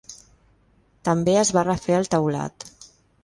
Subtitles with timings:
[1.09, 2.69] També es va refer el teulat.